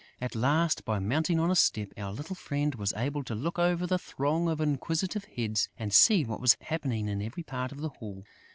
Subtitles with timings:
[0.19, 3.85] At last, by mounting on a step, our little friend was able to look over
[3.85, 7.89] the throng of inquisitive heads and see what was happening in every part of the
[7.89, 8.23] hall.